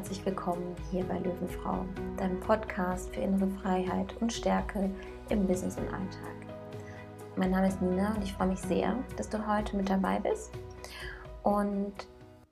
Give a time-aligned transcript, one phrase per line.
[0.00, 1.84] herzlich willkommen hier bei Löwenfrau,
[2.16, 4.90] deinem Podcast für innere Freiheit und Stärke
[5.28, 6.34] im Business und Alltag.
[7.36, 10.52] Mein Name ist Nina und ich freue mich sehr, dass du heute mit dabei bist
[11.42, 11.92] und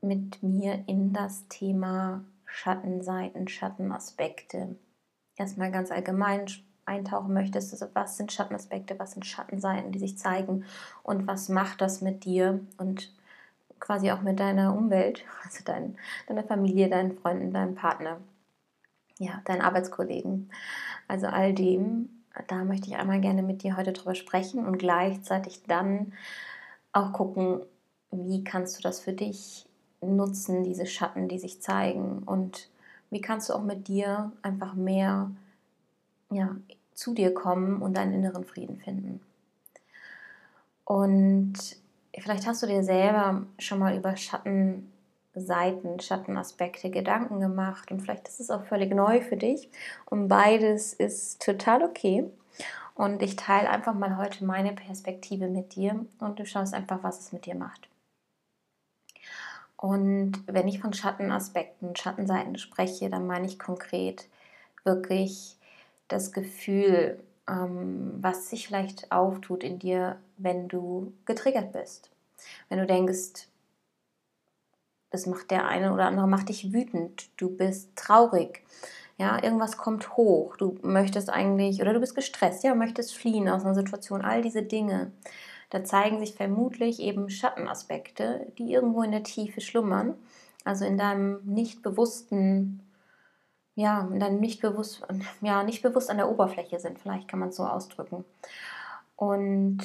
[0.03, 4.77] mit mir in das Thema Schattenseiten, Schattenaspekte
[5.37, 6.45] erstmal ganz allgemein
[6.85, 7.73] eintauchen möchtest.
[7.73, 10.67] Also was sind Schattenaspekte, was sind Schattenseiten, die sich zeigen
[11.03, 13.11] und was macht das mit dir und
[13.81, 15.97] quasi auch mit deiner Umwelt, also dein,
[16.27, 18.19] deiner Familie, deinen Freunden, deinem Partner,
[19.19, 20.51] ja, deinen Arbeitskollegen.
[21.09, 22.09] Also all dem,
[22.47, 26.13] da möchte ich einmal gerne mit dir heute drüber sprechen und gleichzeitig dann
[26.93, 27.61] auch gucken,
[28.11, 29.67] wie kannst du das für dich
[30.01, 32.69] nutzen, diese Schatten, die sich zeigen und
[33.11, 35.31] wie kannst du auch mit dir einfach mehr
[36.31, 36.57] ja,
[36.95, 39.21] zu dir kommen und deinen inneren Frieden finden.
[40.85, 41.77] Und
[42.17, 48.41] vielleicht hast du dir selber schon mal über Schattenseiten, Schattenaspekte Gedanken gemacht und vielleicht ist
[48.41, 49.69] es auch völlig neu für dich
[50.07, 52.25] und beides ist total okay.
[52.95, 57.21] Und ich teile einfach mal heute meine Perspektive mit dir und du schaust einfach, was
[57.21, 57.89] es mit dir macht.
[59.77, 64.27] Und wenn ich von Schattenaspekten, Schattenseiten spreche, dann meine ich konkret
[64.83, 65.57] wirklich
[66.09, 72.11] das Gefühl, was sich vielleicht auftut in dir, wenn du getriggert bist.
[72.69, 73.49] Wenn du denkst,
[75.11, 78.63] das macht der eine oder andere macht dich wütend, du bist traurig,
[79.17, 83.65] ja, irgendwas kommt hoch, du möchtest eigentlich oder du bist gestresst, ja, möchtest fliehen aus
[83.65, 85.11] einer Situation, all diese Dinge.
[85.71, 90.15] Da zeigen sich vermutlich eben Schattenaspekte, die irgendwo in der Tiefe schlummern,
[90.65, 92.81] also in deinem nicht bewussten
[93.79, 95.07] ja, dann nicht bewusst,
[95.41, 98.25] ja, nicht bewusst an der Oberfläche sind, vielleicht kann man es so ausdrücken.
[99.15, 99.79] Und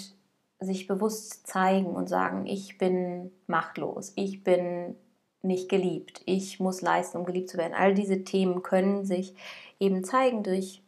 [0.59, 4.95] sich bewusst zeigen und sagen, ich bin machtlos, ich bin
[5.43, 7.75] nicht geliebt, ich muss leisten, um geliebt zu werden.
[7.75, 9.35] All diese Themen können sich
[9.79, 10.81] eben zeigen durch,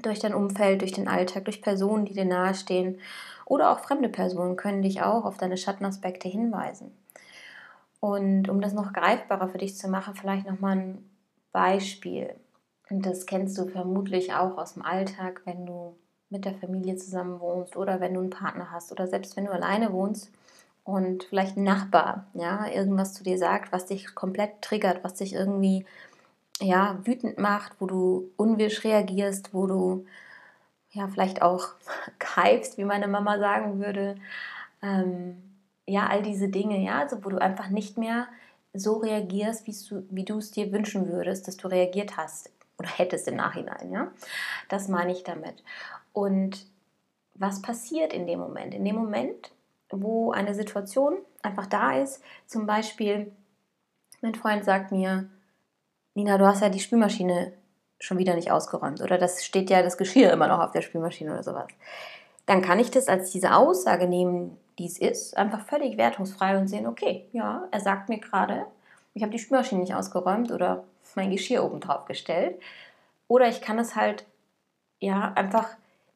[0.00, 2.98] durch dein Umfeld, durch den Alltag, durch Personen, die dir nahestehen
[3.44, 6.96] oder auch fremde Personen können dich auch auf deine Schattenaspekte hinweisen.
[8.00, 11.11] Und um das noch greifbarer für dich zu machen, vielleicht nochmal ein
[11.52, 12.34] Beispiel.
[12.90, 15.96] Und das kennst du vermutlich auch aus dem Alltag, wenn du
[16.30, 19.52] mit der Familie zusammen wohnst oder wenn du einen Partner hast oder selbst wenn du
[19.52, 20.30] alleine wohnst
[20.84, 25.34] und vielleicht ein Nachbar, ja, irgendwas zu dir sagt, was dich komplett triggert, was dich
[25.34, 25.84] irgendwie
[26.60, 30.06] ja, wütend macht, wo du unwirsch reagierst, wo du
[30.90, 31.68] ja vielleicht auch
[32.18, 34.16] keifst, wie meine Mama sagen würde.
[34.82, 35.42] Ähm,
[35.86, 38.28] ja, all diese Dinge, ja, also wo du einfach nicht mehr
[38.74, 43.36] so reagierst, wie du es dir wünschen würdest, dass du reagiert hast oder hättest im
[43.36, 43.92] Nachhinein.
[43.92, 44.12] Ja?
[44.68, 45.62] Das meine ich damit.
[46.12, 46.66] Und
[47.34, 48.74] was passiert in dem Moment?
[48.74, 49.52] In dem Moment,
[49.90, 53.32] wo eine Situation einfach da ist, zum Beispiel,
[54.20, 55.28] mein Freund sagt mir,
[56.14, 57.52] Nina, du hast ja die Spülmaschine
[57.98, 61.32] schon wieder nicht ausgeräumt oder das steht ja das Geschirr immer noch auf der Spülmaschine
[61.32, 61.68] oder sowas.
[62.46, 66.86] Dann kann ich das als diese Aussage nehmen, dies ist, einfach völlig wertungsfrei und sehen,
[66.86, 68.66] okay, ja, er sagt mir gerade,
[69.14, 70.84] ich habe die Spülmaschine nicht ausgeräumt oder
[71.14, 72.58] mein Geschirr oben drauf gestellt.
[73.28, 74.24] Oder ich kann es halt
[75.00, 75.68] ja einfach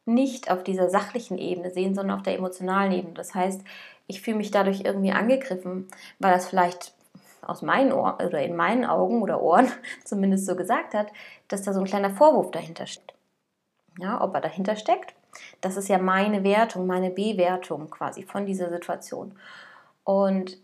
[0.05, 3.15] nicht auf dieser sachlichen Ebene sehen, sondern auf der emotionalen Ebene.
[3.15, 3.63] Das heißt,
[4.07, 5.89] ich fühle mich dadurch irgendwie angegriffen,
[6.19, 6.95] weil das vielleicht
[7.43, 9.71] aus meinen Ohren oder in meinen Augen oder Ohren
[10.05, 11.09] zumindest so gesagt hat,
[11.49, 13.15] dass da so ein kleiner Vorwurf dahinter steckt.
[13.99, 15.15] Ja, ob er dahinter steckt,
[15.61, 19.37] das ist ja meine Wertung, meine Bewertung quasi von dieser Situation.
[20.05, 20.59] Und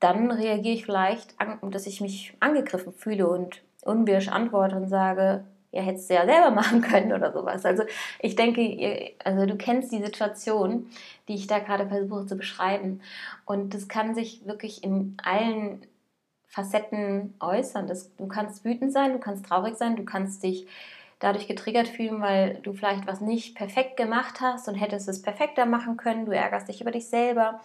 [0.00, 5.82] dann reagiere ich vielleicht, dass ich mich angegriffen fühle und unwirsch antworte und sage, ja,
[5.82, 7.64] hättest du ja selber machen können oder sowas.
[7.64, 7.84] Also
[8.20, 10.90] ich denke, also du kennst die Situation,
[11.28, 13.00] die ich da gerade versuche zu beschreiben.
[13.44, 15.86] Und das kann sich wirklich in allen
[16.46, 17.86] Facetten äußern.
[17.86, 20.66] Das, du kannst wütend sein, du kannst traurig sein, du kannst dich
[21.18, 25.66] dadurch getriggert fühlen, weil du vielleicht was nicht perfekt gemacht hast und hättest es perfekter
[25.66, 26.26] machen können.
[26.26, 27.60] Du ärgerst dich über dich selber.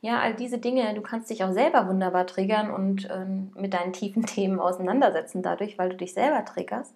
[0.00, 3.94] Ja, all diese Dinge, du kannst dich auch selber wunderbar triggern und ähm, mit deinen
[3.94, 6.94] tiefen Themen auseinandersetzen dadurch, weil du dich selber triggerst.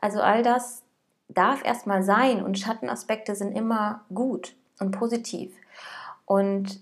[0.00, 0.82] Also all das
[1.28, 5.54] darf erstmal sein und Schattenaspekte sind immer gut und positiv.
[6.24, 6.80] Und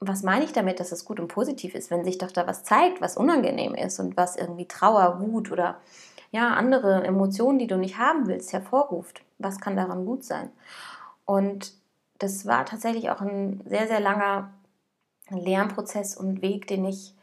[0.00, 2.62] was meine ich damit, dass es gut und positiv ist, wenn sich doch da was
[2.62, 5.80] zeigt, was unangenehm ist und was irgendwie Trauer, Wut oder
[6.30, 9.22] ja, andere Emotionen, die du nicht haben willst, hervorruft.
[9.38, 10.50] Was kann daran gut sein?
[11.24, 11.72] Und
[12.18, 14.50] das war tatsächlich auch ein sehr, sehr langer
[15.30, 17.14] Lernprozess und Weg, den ich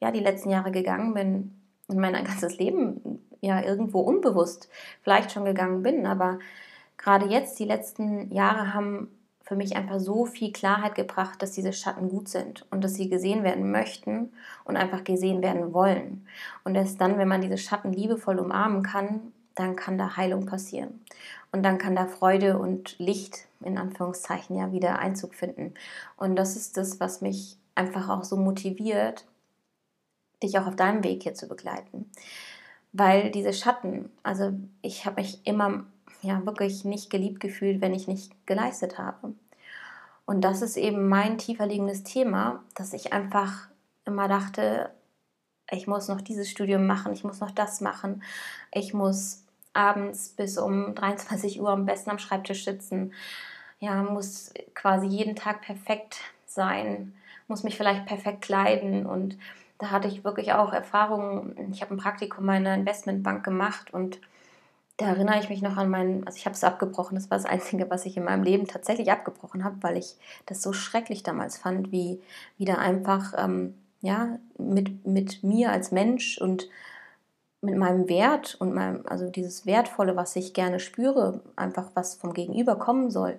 [0.00, 4.68] ja die letzten Jahre gegangen bin und mein ganzes Leben ja irgendwo unbewusst
[5.02, 6.06] vielleicht schon gegangen bin.
[6.06, 6.38] Aber
[6.96, 9.08] gerade jetzt, die letzten Jahre haben
[9.44, 13.10] für mich einfach so viel Klarheit gebracht, dass diese Schatten gut sind und dass sie
[13.10, 14.32] gesehen werden möchten
[14.64, 16.26] und einfach gesehen werden wollen.
[16.64, 21.04] Und erst dann, wenn man diese Schatten liebevoll umarmen kann, dann kann da Heilung passieren.
[21.52, 25.74] Und dann kann da Freude und Licht in Anführungszeichen ja wieder Einzug finden.
[26.16, 29.26] Und das ist das, was mich einfach auch so motiviert,
[30.42, 32.10] dich auch auf deinem Weg hier zu begleiten.
[32.92, 34.52] Weil diese Schatten, also
[34.82, 35.84] ich habe mich immer
[36.24, 39.34] ja wirklich nicht geliebt gefühlt, wenn ich nicht geleistet habe.
[40.26, 43.68] Und das ist eben mein tiefer liegendes Thema, dass ich einfach
[44.04, 44.90] immer dachte,
[45.70, 48.22] ich muss noch dieses Studium machen, ich muss noch das machen,
[48.72, 53.12] ich muss abends bis um 23 Uhr am besten am Schreibtisch sitzen,
[53.80, 57.14] ja, muss quasi jeden Tag perfekt sein,
[57.48, 59.36] muss mich vielleicht perfekt kleiden und
[59.78, 61.70] da hatte ich wirklich auch Erfahrungen.
[61.72, 64.20] Ich habe ein Praktikum meiner Investmentbank gemacht und
[64.96, 67.46] da erinnere ich mich noch an meinen, also ich habe es abgebrochen, das war das
[67.46, 71.58] Einzige, was ich in meinem Leben tatsächlich abgebrochen habe, weil ich das so schrecklich damals
[71.58, 72.20] fand, wie
[72.58, 76.68] wieder einfach, ähm, ja, mit, mit mir als Mensch und
[77.60, 82.32] mit meinem Wert und meinem, also dieses Wertvolle, was ich gerne spüre, einfach was vom
[82.34, 83.38] Gegenüber kommen soll,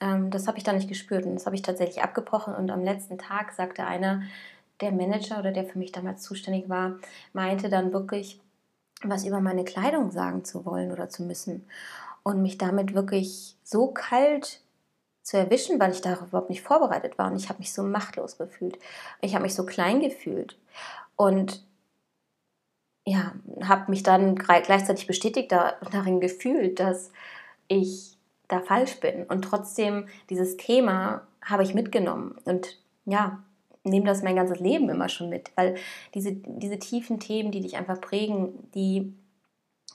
[0.00, 2.84] ähm, das habe ich dann nicht gespürt und das habe ich tatsächlich abgebrochen und am
[2.84, 4.22] letzten Tag sagte einer,
[4.80, 6.96] der Manager oder der für mich damals zuständig war,
[7.32, 8.40] meinte dann wirklich,
[9.10, 11.66] was über meine Kleidung sagen zu wollen oder zu müssen.
[12.22, 14.60] Und mich damit wirklich so kalt
[15.22, 17.30] zu erwischen, weil ich darauf überhaupt nicht vorbereitet war.
[17.30, 18.78] Und ich habe mich so machtlos gefühlt.
[19.20, 20.58] Ich habe mich so klein gefühlt.
[21.16, 21.64] Und
[23.06, 27.10] ja, habe mich dann gleichzeitig bestätigt darin gefühlt, dass
[27.68, 28.16] ich
[28.48, 29.24] da falsch bin.
[29.24, 32.36] Und trotzdem, dieses Thema habe ich mitgenommen.
[32.44, 33.42] Und ja,
[33.84, 35.76] nehme das mein ganzes Leben immer schon mit, weil
[36.14, 39.14] diese, diese tiefen Themen, die dich einfach prägen, die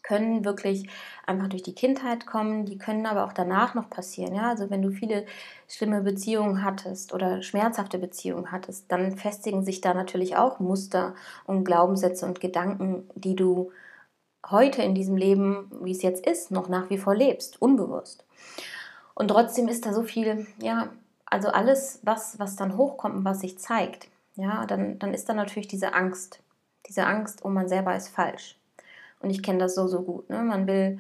[0.04, 0.90] können wirklich
[1.26, 4.34] einfach durch die Kindheit kommen, die können aber auch danach noch passieren.
[4.34, 4.50] Ja?
[4.50, 5.26] Also wenn du viele
[5.68, 11.16] schlimme Beziehungen hattest oder schmerzhafte Beziehungen hattest, dann festigen sich da natürlich auch Muster
[11.46, 13.72] und Glaubenssätze und Gedanken, die du
[14.50, 18.26] heute in diesem Leben, wie es jetzt ist, noch nach wie vor lebst, unbewusst.
[19.14, 20.90] Und trotzdem ist da so viel, ja,
[21.30, 25.34] also alles, was, was dann hochkommt und was sich zeigt, ja, dann, dann ist da
[25.34, 26.42] natürlich diese Angst.
[26.88, 28.58] Diese Angst, oh, man selber ist falsch.
[29.20, 30.30] Und ich kenne das so, so gut.
[30.30, 30.42] Ne?
[30.42, 31.00] Man, will,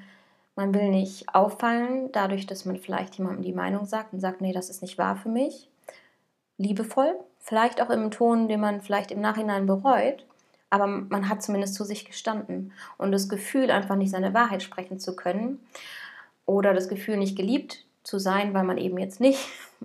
[0.56, 4.52] man will nicht auffallen, dadurch, dass man vielleicht jemandem die Meinung sagt und sagt, nee,
[4.52, 5.70] das ist nicht wahr für mich.
[6.58, 10.26] Liebevoll, vielleicht auch im Ton, den man vielleicht im Nachhinein bereut,
[10.70, 12.74] aber man hat zumindest zu sich gestanden.
[12.98, 15.60] Und das Gefühl, einfach nicht seine Wahrheit sprechen zu können
[16.46, 19.40] oder das Gefühl, nicht geliebt zu sein, weil man eben jetzt nicht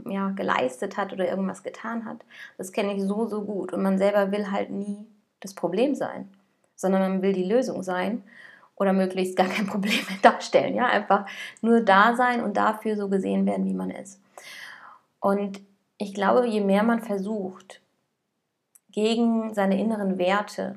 [0.06, 2.24] ja, geleistet hat oder irgendwas getan hat.
[2.58, 3.72] Das kenne ich so, so gut.
[3.72, 5.06] Und man selber will halt nie
[5.40, 6.28] das Problem sein,
[6.76, 8.22] sondern man will die Lösung sein
[8.76, 10.74] oder möglichst gar kein Problem darstellen.
[10.74, 10.86] Ja?
[10.86, 11.26] Einfach
[11.60, 14.20] nur da sein und dafür so gesehen werden, wie man ist.
[15.20, 15.60] Und
[15.98, 17.80] ich glaube, je mehr man versucht,
[18.90, 20.76] gegen seine inneren Werte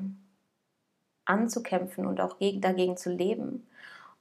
[1.25, 3.67] anzukämpfen und auch dagegen zu leben,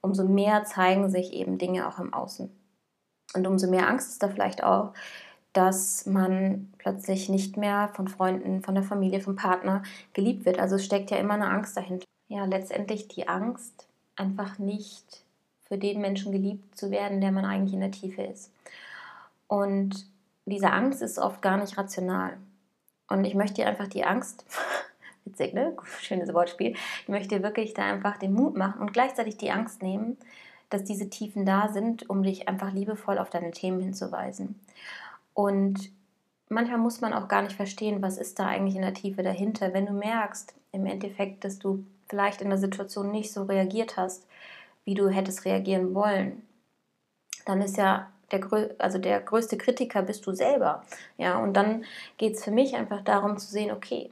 [0.01, 2.51] umso mehr zeigen sich eben Dinge auch im Außen.
[3.33, 4.93] Und umso mehr Angst ist da vielleicht auch,
[5.53, 9.83] dass man plötzlich nicht mehr von Freunden, von der Familie, vom Partner
[10.13, 10.59] geliebt wird.
[10.59, 12.05] Also es steckt ja immer eine Angst dahinter.
[12.27, 15.23] Ja, letztendlich die Angst, einfach nicht
[15.67, 18.51] für den Menschen geliebt zu werden, der man eigentlich in der Tiefe ist.
[19.47, 20.05] Und
[20.45, 22.37] diese Angst ist oft gar nicht rational.
[23.09, 24.45] Und ich möchte dir einfach die Angst,
[25.25, 25.75] witzig, ne?
[26.01, 30.17] Schönes Wortspiel, ich möchte wirklich da einfach den Mut machen und gleichzeitig die Angst nehmen,
[30.69, 34.59] dass diese Tiefen da sind, um dich einfach liebevoll auf deine Themen hinzuweisen.
[35.33, 35.91] Und
[36.49, 39.73] manchmal muss man auch gar nicht verstehen, was ist da eigentlich in der Tiefe dahinter.
[39.73, 44.27] Wenn du merkst im Endeffekt, dass du vielleicht in der Situation nicht so reagiert hast,
[44.85, 46.43] wie du hättest reagieren wollen,
[47.45, 48.41] dann ist ja der,
[48.77, 50.83] also der größte Kritiker bist du selber.
[51.17, 51.85] Ja, und dann
[52.17, 54.11] geht es für mich einfach darum zu sehen, okay,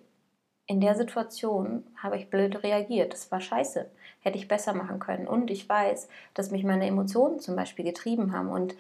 [0.67, 3.13] in der Situation habe ich blöd reagiert.
[3.13, 3.89] Das war scheiße.
[4.25, 5.27] Hätte ich besser machen können.
[5.27, 8.49] Und ich weiß, dass mich meine Emotionen zum Beispiel getrieben haben.
[8.49, 8.75] Und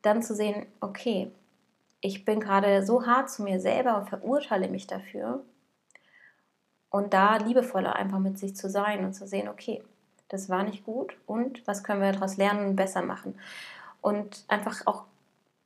[0.00, 1.30] dann zu sehen, okay,
[2.00, 5.44] ich bin gerade so hart zu mir selber und verurteile mich dafür.
[6.88, 9.82] Und da liebevoller einfach mit sich zu sein und zu sehen, okay,
[10.28, 13.38] das war nicht gut und was können wir daraus lernen und besser machen.
[14.00, 15.04] Und einfach auch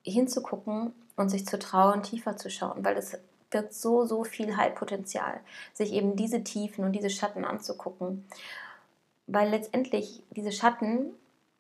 [0.03, 3.17] hinzugucken und sich zu trauen, tiefer zu schauen, weil es
[3.51, 5.41] birgt so, so viel Heilpotenzial,
[5.73, 8.27] sich eben diese Tiefen und diese Schatten anzugucken.
[9.27, 11.11] Weil letztendlich diese Schatten,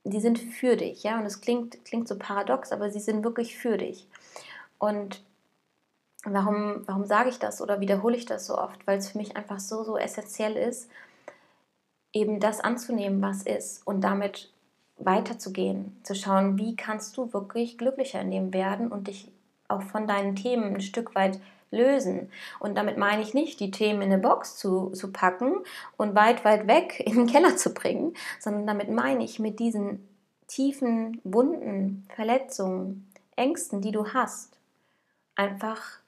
[0.04, 3.56] die sind für dich, ja, und es klingt, klingt so paradox, aber sie sind wirklich
[3.56, 4.06] für dich.
[4.78, 5.23] Und
[6.25, 8.87] warum, warum sage ich das oder wiederhole ich das so oft?
[8.87, 10.88] Weil es für mich einfach so, so essentiell ist,
[12.12, 14.52] eben das anzunehmen, was ist und damit
[14.99, 19.30] weiterzugehen, zu schauen, wie kannst du wirklich glücklicher in dem werden und dich
[19.68, 22.30] auch von deinen Themen ein Stück weit lösen.
[22.58, 25.56] Und damit meine ich nicht, die Themen in eine Box zu, zu packen
[25.96, 30.06] und weit, weit weg in den Keller zu bringen, sondern damit meine ich mit diesen
[30.46, 34.58] tiefen Wunden, Verletzungen, Ängsten, die du hast,
[35.35, 36.00] einfach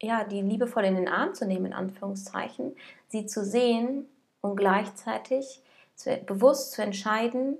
[0.00, 2.76] ja, die liebevoll in den Arm zu nehmen, in Anführungszeichen,
[3.08, 4.06] sie zu sehen
[4.40, 5.62] und gleichzeitig
[5.94, 7.56] zu, bewusst zu entscheiden,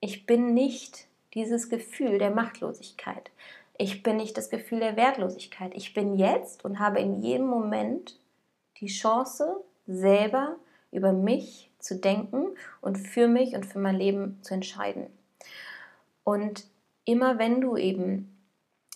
[0.00, 3.30] ich bin nicht dieses Gefühl der Machtlosigkeit.
[3.76, 5.72] Ich bin nicht das Gefühl der Wertlosigkeit.
[5.74, 8.18] Ich bin jetzt und habe in jedem Moment
[8.80, 10.56] die Chance, selber
[10.90, 15.06] über mich zu denken und für mich und für mein Leben zu entscheiden.
[16.22, 16.64] Und
[17.04, 18.30] immer wenn du eben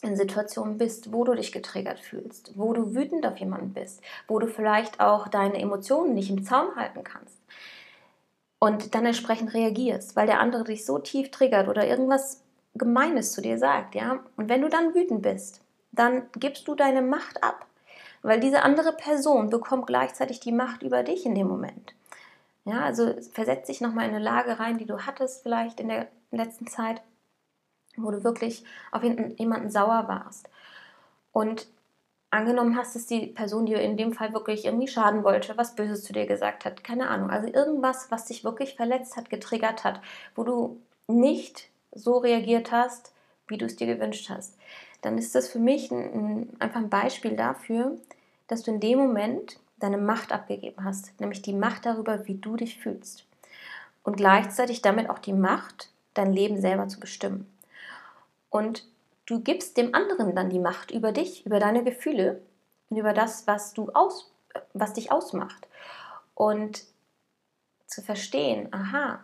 [0.02, 4.38] in Situationen bist, wo du dich getriggert fühlst, wo du wütend auf jemanden bist, wo
[4.38, 7.36] du vielleicht auch deine Emotionen nicht im Zaum halten kannst
[8.60, 12.42] und dann entsprechend reagierst, weil der andere dich so tief triggert oder irgendwas
[12.78, 14.20] Gemeines zu dir sagt, ja.
[14.36, 15.60] Und wenn du dann wütend bist,
[15.92, 17.66] dann gibst du deine Macht ab,
[18.22, 21.94] weil diese andere Person bekommt gleichzeitig die Macht über dich in dem Moment.
[22.64, 26.08] Ja, also versetz dich nochmal in eine Lage rein, die du hattest vielleicht in der
[26.30, 27.00] letzten Zeit,
[27.96, 30.48] wo du wirklich auf jemanden sauer warst.
[31.32, 31.66] Und
[32.30, 36.04] angenommen hast, dass die Person dir in dem Fall wirklich irgendwie schaden wollte, was Böses
[36.04, 37.30] zu dir gesagt hat, keine Ahnung.
[37.30, 40.00] Also irgendwas, was dich wirklich verletzt hat, getriggert hat,
[40.34, 43.12] wo du nicht so reagiert hast,
[43.48, 44.56] wie du es dir gewünscht hast,
[45.02, 47.96] dann ist das für mich ein, ein, einfach ein Beispiel dafür,
[48.46, 52.56] dass du in dem Moment deine Macht abgegeben hast, nämlich die Macht darüber, wie du
[52.56, 53.24] dich fühlst.
[54.02, 57.46] Und gleichzeitig damit auch die Macht, dein Leben selber zu bestimmen.
[58.50, 58.84] Und
[59.26, 62.40] du gibst dem anderen dann die Macht über dich, über deine Gefühle
[62.90, 64.32] und über das, was du aus,
[64.72, 65.68] was dich ausmacht.
[66.34, 66.84] Und
[67.86, 69.20] zu verstehen, aha,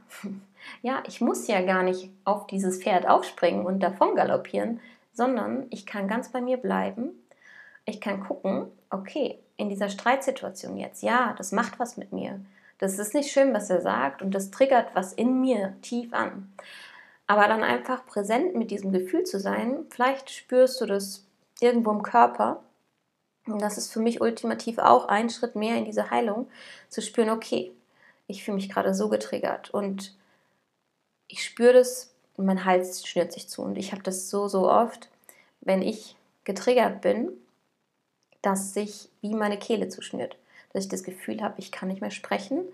[0.83, 4.81] ja, ich muss ja gar nicht auf dieses Pferd aufspringen und davon galoppieren,
[5.13, 7.11] sondern ich kann ganz bei mir bleiben.
[7.85, 12.41] Ich kann gucken, okay, in dieser Streitsituation jetzt, ja, das macht was mit mir.
[12.79, 16.53] Das ist nicht schön, was er sagt und das triggert was in mir tief an.
[17.27, 21.25] Aber dann einfach präsent mit diesem Gefühl zu sein, vielleicht spürst du das
[21.61, 22.63] irgendwo im Körper.
[23.47, 26.49] Und das ist für mich ultimativ auch ein Schritt mehr in diese Heilung,
[26.89, 27.73] zu spüren, okay,
[28.27, 30.17] ich fühle mich gerade so getriggert und
[31.29, 33.63] ich spüre das, mein Hals schnürt sich zu.
[33.63, 35.09] Und ich habe das so, so oft,
[35.61, 37.31] wenn ich getriggert bin,
[38.43, 40.37] dass sich wie meine Kehle zuschnürt.
[40.73, 42.65] Dass ich das Gefühl habe, ich kann nicht mehr sprechen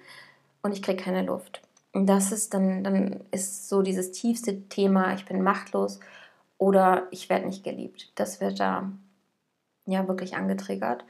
[0.62, 1.62] und ich kriege keine Luft.
[1.92, 6.00] Und das ist dann, dann ist so dieses tiefste Thema, ich bin machtlos
[6.59, 8.12] oder ich werde nicht geliebt.
[8.14, 8.90] Das wird da
[9.87, 11.04] ja wirklich angetriggert.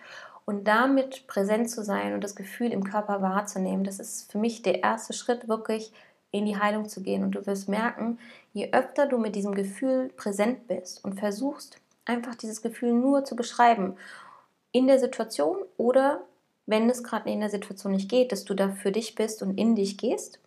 [0.44, 4.62] Und damit präsent zu sein und das Gefühl im Körper wahrzunehmen, das ist für mich
[4.62, 5.92] der erste Schritt, wirklich
[6.31, 7.23] in die Heilung zu gehen.
[7.23, 8.19] Und du wirst merken,
[8.53, 13.37] je öfter du mit diesem Gefühl präsent bist und versuchst, einfach dieses Gefühl nur zu
[13.37, 13.97] beschreiben,
[14.73, 16.21] in der Situation oder
[16.67, 19.59] wenn es gerade in der Situation nicht geht, dass du da für dich bist und
[19.59, 20.39] in dich gehst,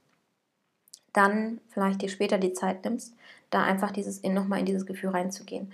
[1.11, 3.13] dann vielleicht dir später die Zeit nimmst,
[3.49, 5.71] da einfach dieses nochmal in dieses Gefühl reinzugehen.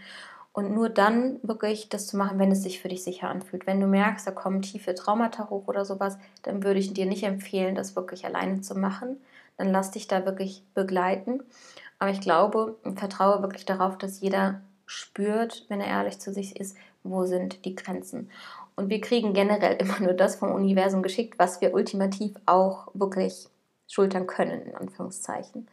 [0.51, 3.67] Und nur dann wirklich das zu machen, wenn es sich für dich sicher anfühlt.
[3.67, 7.23] Wenn du merkst, da kommen tiefe Traumata hoch oder sowas, dann würde ich dir nicht
[7.23, 9.17] empfehlen, das wirklich alleine zu machen,
[9.59, 11.43] dann lass dich da wirklich begleiten.
[11.99, 16.59] Aber ich glaube und vertraue wirklich darauf, dass jeder spürt, wenn er ehrlich zu sich
[16.59, 18.31] ist, wo sind die Grenzen.
[18.75, 23.49] Und wir kriegen generell immer nur das vom Universum geschickt, was wir ultimativ auch wirklich
[23.87, 25.67] schultern können, in Anführungszeichen.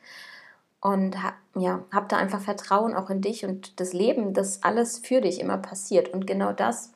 [0.81, 1.17] Und
[1.55, 5.41] ja, hab da einfach Vertrauen auch in dich und das Leben, dass alles für dich
[5.41, 6.09] immer passiert.
[6.09, 6.93] Und genau das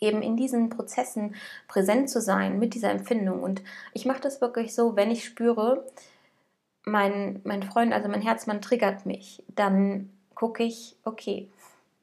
[0.00, 1.34] eben in diesen Prozessen
[1.68, 3.42] präsent zu sein mit dieser Empfindung.
[3.42, 5.84] Und ich mache das wirklich so, wenn ich spüre,
[6.84, 11.48] mein, mein Freund, also mein Herzmann triggert mich, dann gucke ich, okay,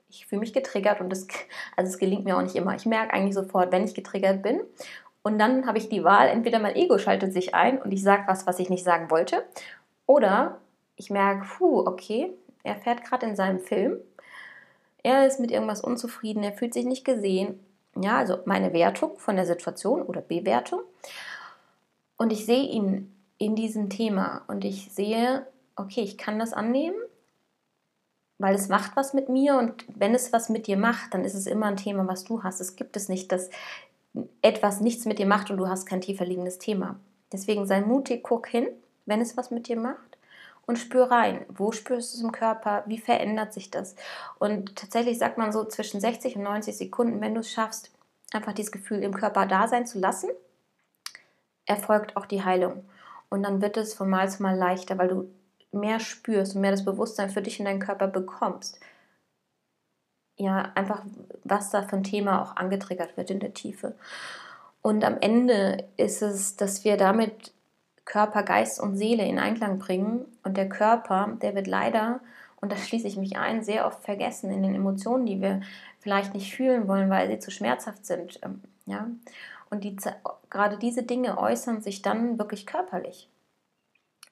[0.10, 1.28] ich fühle mich getriggert und das,
[1.76, 2.76] also es gelingt mir auch nicht immer.
[2.76, 4.62] Ich merke eigentlich sofort, wenn ich getriggert bin.
[5.24, 8.24] Und dann habe ich die Wahl, entweder mein Ego schaltet sich ein und ich sage
[8.28, 9.44] was, was ich nicht sagen wollte,
[10.06, 10.62] oder
[10.96, 12.32] ich merke, puh, okay,
[12.64, 13.98] er fährt gerade in seinem Film,
[15.04, 17.60] er ist mit irgendwas unzufrieden, er fühlt sich nicht gesehen
[18.02, 20.82] ja, also meine Wertung von der Situation oder Bewertung.
[22.18, 26.98] Und ich sehe ihn in diesem Thema und ich sehe, okay, ich kann das annehmen,
[28.40, 31.36] weil es macht was mit mir und wenn es was mit dir macht, dann ist
[31.36, 32.60] es immer ein Thema, was du hast.
[32.62, 33.50] Es gibt es nicht, dass
[34.42, 37.00] etwas nichts mit dir macht und du hast kein tiefer liegendes Thema.
[37.32, 38.68] Deswegen sei mutig, guck hin,
[39.06, 40.07] wenn es was mit dir macht
[40.68, 41.46] und spür rein.
[41.50, 42.84] Wo spürst du es im Körper?
[42.86, 43.96] Wie verändert sich das?
[44.38, 47.92] Und tatsächlich sagt man so zwischen 60 und 90 Sekunden, wenn du es schaffst,
[48.34, 50.30] einfach dieses Gefühl im Körper da sein zu lassen,
[51.66, 52.86] erfolgt auch die Heilung.
[53.30, 55.30] Und dann wird es von Mal zu Mal leichter, weil du
[55.72, 58.80] mehr spürst und mehr das Bewusstsein für dich und deinen Körper bekommst,
[60.38, 61.04] ja, einfach,
[61.44, 63.96] was da für ein Thema auch angetriggert wird in der Tiefe.
[64.82, 67.54] Und am Ende ist es, dass wir damit
[68.08, 70.26] Körper, Geist und Seele in Einklang bringen.
[70.44, 72.22] Und der Körper, der wird leider,
[72.62, 75.62] und da schließe ich mich ein, sehr oft vergessen in den Emotionen, die wir
[76.00, 78.40] vielleicht nicht fühlen wollen, weil sie zu schmerzhaft sind.
[78.44, 79.08] Ähm, ja?
[79.70, 79.98] Und die,
[80.50, 83.30] gerade diese Dinge äußern sich dann wirklich körperlich.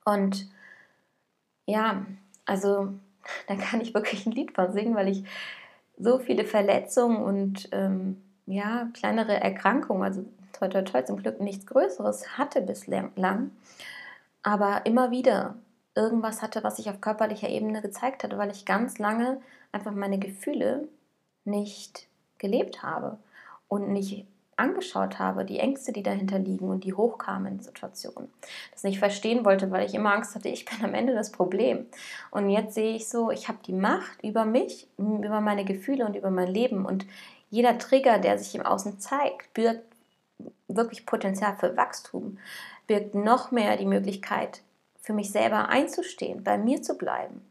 [0.06, 0.50] Und
[1.66, 2.06] ja,
[2.46, 2.94] also
[3.48, 5.26] da kann ich wirklich ein Lied von singen, weil ich
[5.98, 11.66] so viele Verletzungen und ähm, ja, kleinere Erkrankungen, also toi, toi, toi, zum Glück nichts
[11.66, 13.52] Größeres hatte bislang,
[14.44, 15.56] aber immer wieder
[15.96, 20.20] irgendwas hatte, was sich auf körperlicher Ebene gezeigt hatte, weil ich ganz lange einfach meine
[20.20, 20.88] Gefühle
[21.46, 22.08] nicht
[22.38, 23.18] gelebt habe
[23.68, 24.26] und nicht
[24.58, 28.32] angeschaut habe, die Ängste, die dahinter liegen und die hochkamen in Situationen.
[28.72, 31.86] Das nicht verstehen wollte, weil ich immer Angst hatte, ich bin am Ende das Problem.
[32.32, 36.16] Und jetzt sehe ich so, ich habe die Macht über mich, über meine Gefühle und
[36.16, 36.86] über mein Leben.
[36.86, 37.06] Und
[37.50, 39.95] jeder Trigger, der sich im Außen zeigt, birgt
[40.68, 42.40] wirklich Potenzial für Wachstum,
[42.88, 44.62] birgt noch mehr die Möglichkeit,
[45.02, 47.42] für mich selber einzustehen, bei mir zu bleiben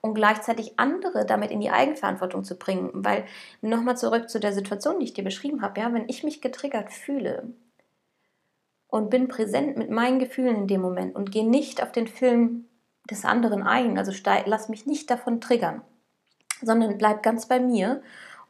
[0.00, 2.90] und gleichzeitig andere damit in die Eigenverantwortung zu bringen.
[2.92, 3.24] Weil
[3.60, 6.90] nochmal zurück zu der Situation, die ich dir beschrieben habe, ja, wenn ich mich getriggert
[6.92, 7.52] fühle
[8.88, 12.66] und bin präsent mit meinen Gefühlen in dem Moment und gehe nicht auf den Film
[13.10, 14.12] des anderen ein, also
[14.46, 15.82] lass mich nicht davon triggern,
[16.62, 18.02] sondern bleib ganz bei mir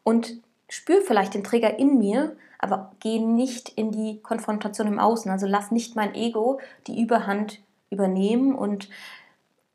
[0.02, 5.30] und spür vielleicht den Trigger in mir, aber geh nicht in die Konfrontation im Außen.
[5.30, 8.88] Also lass nicht mein Ego die Überhand übernehmen und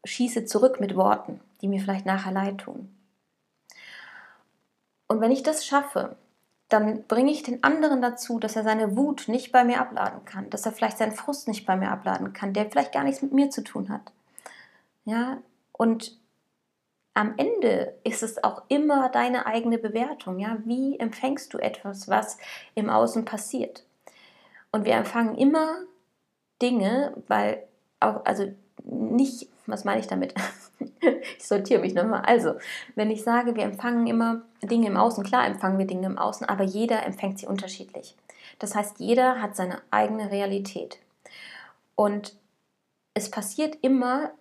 [0.05, 2.95] schieße zurück mit Worten die mir vielleicht nachher leid tun.
[5.07, 6.15] Und wenn ich das schaffe,
[6.69, 10.49] dann bringe ich den anderen dazu, dass er seine Wut nicht bei mir abladen kann,
[10.51, 13.33] dass er vielleicht seinen Frust nicht bei mir abladen kann, der vielleicht gar nichts mit
[13.33, 14.11] mir zu tun hat.
[15.05, 15.37] Ja,
[15.71, 16.17] und
[17.15, 20.37] am Ende ist es auch immer deine eigene Bewertung.
[20.37, 22.37] Ja, wie empfängst du etwas, was
[22.75, 23.85] im Außen passiert?
[24.71, 25.77] Und wir empfangen immer
[26.61, 27.63] Dinge, weil
[28.01, 30.35] auch, also nicht, was meine ich damit?
[31.37, 32.21] ich sortiere mich nochmal.
[32.25, 32.55] Also,
[32.95, 36.47] wenn ich sage, wir empfangen immer Dinge im Außen, klar empfangen wir Dinge im Außen,
[36.47, 38.17] aber jeder empfängt sie unterschiedlich.
[38.59, 40.99] Das heißt, jeder hat seine eigene Realität.
[41.95, 42.35] Und
[43.13, 44.31] es passiert immer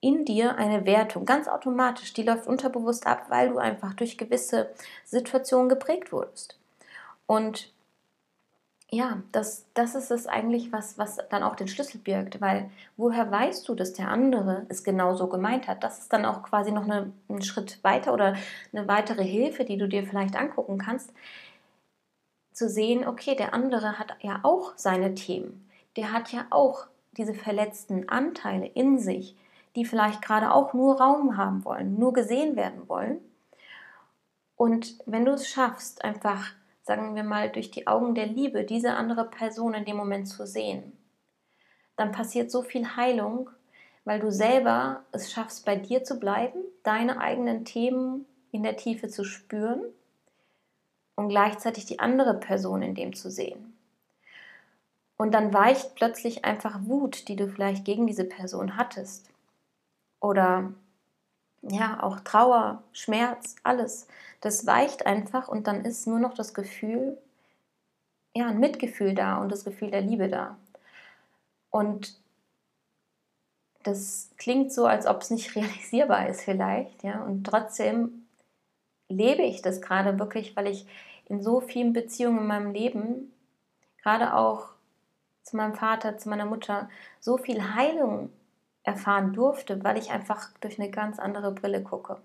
[0.00, 4.70] in dir eine Wertung, ganz automatisch, die läuft unterbewusst ab, weil du einfach durch gewisse
[5.04, 6.58] Situationen geprägt wurdest.
[7.26, 7.72] Und
[8.92, 13.30] ja, das, das ist es eigentlich, was, was dann auch den Schlüssel birgt, weil woher
[13.30, 15.84] weißt du, dass der andere es genauso gemeint hat?
[15.84, 18.34] Das ist dann auch quasi noch eine, ein Schritt weiter oder
[18.72, 21.12] eine weitere Hilfe, die du dir vielleicht angucken kannst,
[22.52, 27.34] zu sehen, okay, der andere hat ja auch seine Themen, der hat ja auch diese
[27.34, 29.36] verletzten Anteile in sich,
[29.76, 33.20] die vielleicht gerade auch nur Raum haben wollen, nur gesehen werden wollen.
[34.56, 36.52] Und wenn du es schaffst, einfach
[36.90, 40.44] sagen wir mal, durch die Augen der Liebe diese andere Person in dem Moment zu
[40.44, 40.92] sehen,
[41.94, 43.48] dann passiert so viel Heilung,
[44.04, 49.06] weil du selber es schaffst, bei dir zu bleiben, deine eigenen Themen in der Tiefe
[49.06, 49.82] zu spüren
[51.14, 53.76] und gleichzeitig die andere Person in dem zu sehen.
[55.16, 59.29] Und dann weicht plötzlich einfach Wut, die du vielleicht gegen diese Person hattest.
[60.20, 60.72] Oder
[61.62, 64.06] ja, auch Trauer, Schmerz, alles.
[64.40, 67.18] Das weicht einfach und dann ist nur noch das Gefühl,
[68.34, 70.56] ja, ein Mitgefühl da und das Gefühl der Liebe da.
[71.70, 72.18] Und
[73.82, 78.26] das klingt so, als ob es nicht realisierbar ist vielleicht, ja, und trotzdem
[79.08, 80.86] lebe ich das gerade wirklich, weil ich
[81.28, 83.32] in so vielen Beziehungen in meinem Leben,
[84.02, 84.70] gerade auch
[85.42, 86.88] zu meinem Vater, zu meiner Mutter,
[87.20, 88.30] so viel Heilung
[88.82, 92.18] erfahren durfte, weil ich einfach durch eine ganz andere Brille gucke.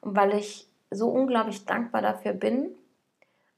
[0.00, 2.70] Und weil ich so unglaublich dankbar dafür bin,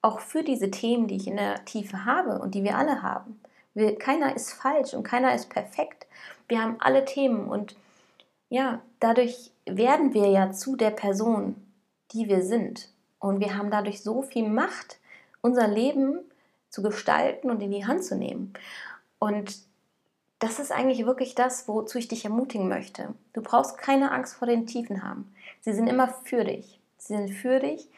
[0.02, 3.40] auch für diese Themen, die ich in der Tiefe habe und die wir alle haben.
[3.74, 6.06] Wir, keiner ist falsch und keiner ist perfekt.
[6.48, 7.76] Wir haben alle Themen und
[8.48, 11.54] ja, dadurch werden wir ja zu der Person,
[12.12, 12.88] die wir sind.
[13.20, 14.98] Und wir haben dadurch so viel Macht,
[15.40, 16.18] unser Leben
[16.68, 18.54] zu gestalten und in die Hand zu nehmen.
[19.18, 19.58] Und
[20.40, 23.14] das ist eigentlich wirklich das, wozu ich dich ermutigen möchte.
[23.34, 25.32] Du brauchst keine Angst vor den Tiefen haben.
[25.60, 26.80] Sie sind immer für dich.
[26.96, 27.88] Sie sind für dich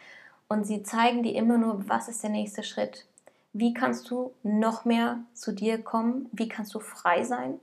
[0.49, 3.07] und sie zeigen dir immer nur, was ist der nächste Schritt.
[3.53, 6.29] Wie kannst du noch mehr zu dir kommen?
[6.33, 7.61] Wie kannst du frei sein?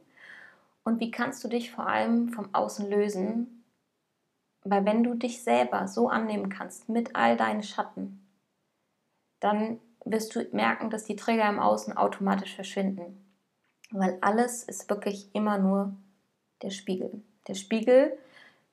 [0.85, 3.65] Und wie kannst du dich vor allem vom Außen lösen?
[4.63, 8.25] Weil wenn du dich selber so annehmen kannst mit all deinen Schatten,
[9.41, 13.28] dann wirst du merken, dass die Träger im Außen automatisch verschwinden
[13.91, 15.93] weil alles ist wirklich immer nur
[16.61, 17.21] der Spiegel.
[17.47, 18.15] der Spiegel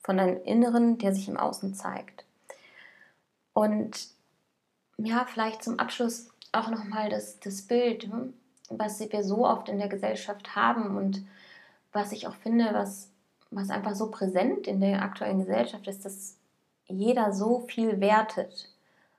[0.00, 2.24] von deinem Inneren, der sich im Außen zeigt.
[3.55, 4.09] Und
[4.98, 8.35] ja, vielleicht zum Abschluss auch nochmal das, das Bild, hm,
[8.68, 11.24] was wir so oft in der Gesellschaft haben und
[11.92, 13.09] was ich auch finde, was,
[13.50, 16.37] was einfach so präsent in der aktuellen Gesellschaft ist, dass
[16.87, 18.70] jeder so viel wertet.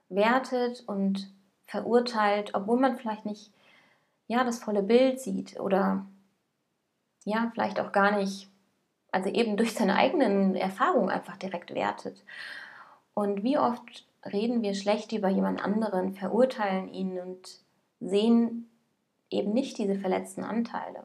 [0.09, 1.31] Wertet und
[1.65, 3.51] verurteilt, obwohl man vielleicht nicht
[4.27, 6.05] ja, das volle Bild sieht oder
[7.25, 8.49] ja, vielleicht auch gar nicht,
[9.11, 12.23] also eben durch seine eigenen Erfahrungen einfach direkt wertet.
[13.13, 17.59] Und wie oft reden wir schlecht über jemand anderen, verurteilen ihn und
[17.99, 18.69] sehen
[19.29, 21.03] eben nicht diese verletzten Anteile.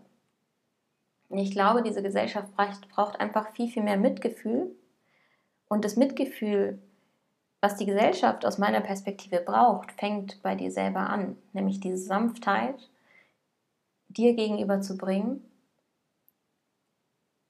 [1.30, 4.70] Ich glaube, diese Gesellschaft braucht einfach viel, viel mehr Mitgefühl.
[5.68, 6.78] Und das Mitgefühl,
[7.62, 11.38] was die Gesellschaft aus meiner Perspektive braucht, fängt bei dir selber an.
[11.54, 12.90] Nämlich diese Sanftheit,
[14.12, 15.44] dir gegenüber zu bringen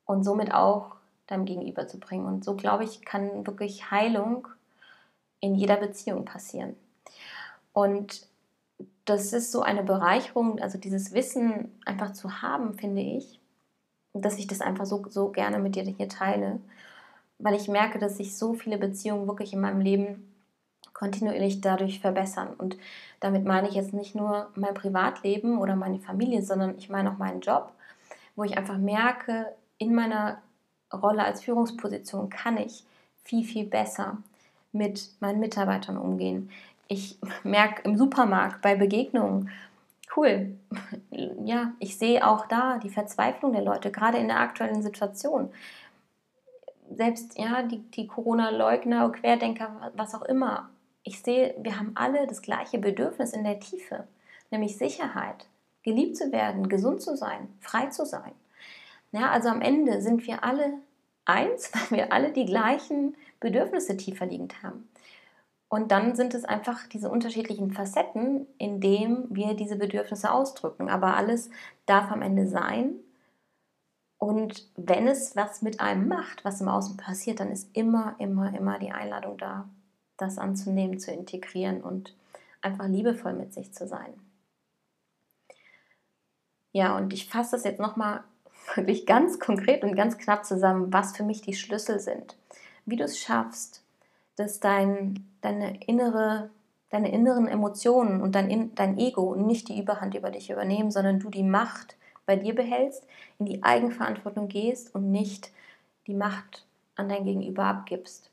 [0.05, 0.97] und somit auch
[1.27, 2.27] deinem Gegenüber zu bringen.
[2.27, 4.49] Und so, glaube ich, kann wirklich Heilung
[5.41, 6.77] in jeder Beziehung passieren.
[7.73, 8.27] Und
[9.05, 13.41] das ist so eine Bereicherung, also dieses Wissen einfach zu haben, finde ich,
[14.13, 16.61] dass ich das einfach so, so gerne mit dir hier teile,
[17.39, 20.32] weil ich merke, dass sich so viele Beziehungen wirklich in meinem Leben
[20.95, 22.49] kontinuierlich dadurch verbessern.
[22.57, 22.77] Und
[23.21, 27.19] damit meine ich jetzt nicht nur mein Privatleben oder meine Familie, sondern ich meine auch
[27.19, 27.73] meinen Job,
[28.37, 29.47] wo ich einfach merke,
[29.79, 30.39] in meiner
[30.93, 32.85] Rolle als Führungsposition kann ich
[33.25, 34.19] viel, viel besser
[34.73, 36.51] mit meinen Mitarbeitern umgehen.
[36.89, 39.51] Ich merke im Supermarkt bei Begegnungen,
[40.17, 40.57] cool,
[41.45, 45.51] ja, ich sehe auch da die Verzweiflung der Leute, gerade in der aktuellen Situation.
[46.95, 50.69] Selbst ja, die, die Corona-Leugner, Querdenker, was auch immer.
[51.05, 54.07] Ich sehe, wir haben alle das gleiche Bedürfnis in der Tiefe,
[54.51, 55.47] nämlich Sicherheit,
[55.83, 58.33] geliebt zu werden, gesund zu sein, frei zu sein.
[59.11, 60.75] Ja, also am Ende sind wir alle
[61.25, 64.89] eins, weil wir alle die gleichen Bedürfnisse tiefer liegend haben.
[65.69, 70.91] Und dann sind es einfach diese unterschiedlichen Facetten, in denen wir diese Bedürfnisse ausdrücken.
[70.91, 71.49] Aber alles
[71.87, 72.97] darf am Ende sein.
[74.19, 78.55] Und wenn es was mit einem macht, was im Außen passiert, dann ist immer, immer,
[78.55, 79.67] immer die Einladung da,
[80.17, 82.15] das anzunehmen, zu integrieren und
[82.61, 84.13] einfach liebevoll mit sich zu sein.
[86.73, 88.25] Ja, und ich fasse das jetzt nochmal
[88.75, 92.37] wirklich ganz konkret und ganz knapp zusammen, was für mich die Schlüssel sind.
[92.87, 93.83] Wie du es schaffst,
[94.37, 96.51] dass dein, deine, innere,
[96.91, 101.31] deine inneren Emotionen und dein, dein Ego nicht die Überhand über dich übernehmen, sondern du
[101.31, 101.97] die Macht
[102.27, 103.07] bei dir behältst,
[103.39, 105.53] in die Eigenverantwortung gehst und nicht
[106.07, 106.65] die Macht
[106.97, 108.32] an dein Gegenüber abgibst.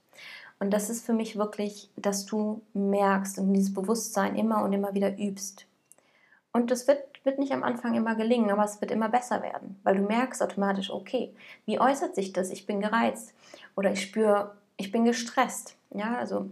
[0.59, 4.93] Und das ist für mich wirklich, dass du merkst und dieses Bewusstsein immer und immer
[4.93, 5.65] wieder übst.
[6.51, 9.79] Und das wird wird nicht am Anfang immer gelingen, aber es wird immer besser werden,
[9.83, 11.33] weil du merkst automatisch, okay,
[11.65, 12.49] wie äußert sich das?
[12.49, 13.33] Ich bin gereizt
[13.75, 15.75] oder ich spüre, ich bin gestresst.
[15.93, 16.49] Ja, also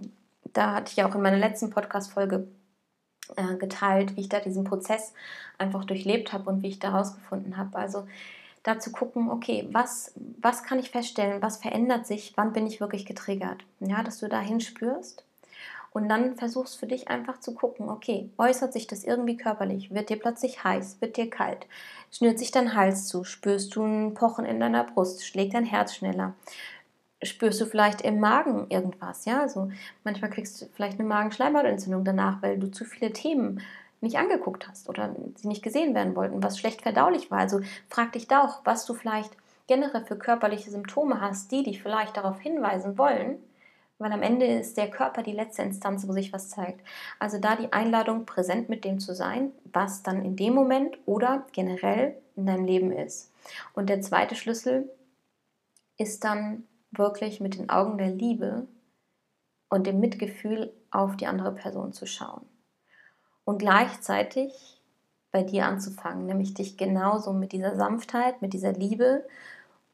[0.53, 2.47] da hatte ich ja auch in meiner letzten Podcast-Folge
[3.35, 5.13] äh, geteilt, wie ich da diesen Prozess
[5.57, 7.77] einfach durchlebt habe und wie ich da rausgefunden habe.
[7.77, 8.07] Also
[8.67, 12.81] da zu gucken, okay, was, was kann ich feststellen, was verändert sich, wann bin ich
[12.81, 13.63] wirklich getriggert?
[13.79, 15.23] Ja, dass du da hinspürst
[15.91, 19.93] und dann versuchst für dich einfach zu gucken, okay, äußert sich das irgendwie körperlich?
[19.93, 20.97] Wird dir plötzlich heiß?
[20.99, 21.65] Wird dir kalt?
[22.11, 23.23] Schnürt sich dein Hals zu?
[23.23, 25.25] Spürst du ein Pochen in deiner Brust?
[25.25, 26.33] Schlägt dein Herz schneller?
[27.23, 29.23] Spürst du vielleicht im Magen irgendwas?
[29.23, 29.71] Ja, also
[30.03, 33.61] manchmal kriegst du vielleicht eine Magenschleimhautentzündung danach, weil du zu viele Themen
[34.01, 37.39] nicht angeguckt hast oder sie nicht gesehen werden wollten, was schlecht verdaulich war.
[37.39, 39.35] Also frag dich da auch, was du vielleicht
[39.67, 43.37] generell für körperliche Symptome hast, die dich vielleicht darauf hinweisen wollen,
[43.99, 46.81] weil am Ende ist der Körper die letzte Instanz, wo sich was zeigt.
[47.19, 51.45] Also da die Einladung, präsent mit dem zu sein, was dann in dem Moment oder
[51.51, 53.33] generell in deinem Leben ist.
[53.73, 54.89] Und der zweite Schlüssel
[55.97, 58.67] ist dann wirklich mit den Augen der Liebe
[59.69, 62.45] und dem Mitgefühl auf die andere Person zu schauen.
[63.47, 64.77] Und gleichzeitig
[65.31, 69.25] bei dir anzufangen, nämlich dich genauso mit dieser Sanftheit, mit dieser Liebe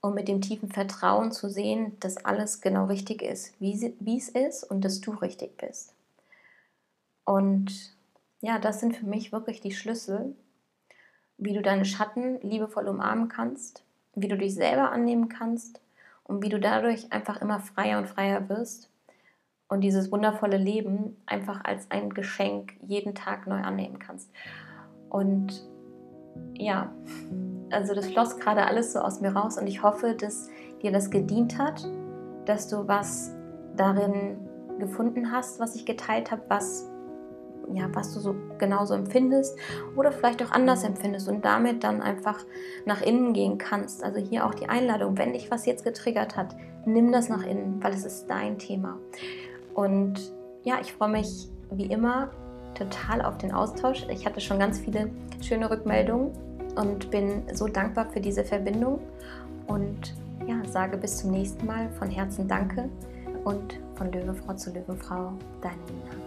[0.02, 4.64] und mit dem tiefen Vertrauen zu sehen, dass alles genau richtig ist, wie, es ist
[4.64, 5.94] und dass du richtig bist.
[7.26, 7.96] Und
[8.42, 10.36] ja, das sind für mich wirklich die Schlüssel,
[11.38, 13.84] wie du deine Schatten liebevoll umarmen kannst,
[14.16, 15.80] wie du dich selber annehmen kannst
[16.24, 18.90] und wie du dadurch einfach immer freier und freier wirst
[19.74, 24.30] und dieses wundervolle Leben einfach als ein Geschenk jeden Tag neu annehmen kannst.
[25.10, 25.68] Und
[26.54, 26.94] ja,
[27.72, 30.50] also das floss gerade alles so aus mir raus und ich hoffe, dass
[30.84, 31.84] dir das gedient hat,
[32.46, 33.36] dass du was
[33.76, 34.38] darin
[34.80, 36.90] gefunden hast, was ich geteilt habe, was
[37.74, 39.58] ja, was du so genauso empfindest
[39.96, 42.44] oder vielleicht auch anders empfindest und damit dann einfach
[42.86, 44.04] nach innen gehen kannst.
[44.04, 47.82] Also hier auch die Einladung, wenn dich was jetzt getriggert hat, nimm das nach innen,
[47.82, 49.00] weil es ist dein Thema.
[49.74, 50.32] Und
[50.64, 52.30] ja, ich freue mich wie immer
[52.76, 54.06] total auf den Austausch.
[54.10, 55.10] Ich hatte schon ganz viele
[55.42, 56.32] schöne Rückmeldungen
[56.76, 59.00] und bin so dankbar für diese Verbindung
[59.68, 60.16] und
[60.48, 62.90] ja, sage bis zum nächsten Mal von Herzen Danke
[63.44, 66.23] und von Löwefrau zu Löwenfrau, deine Nina.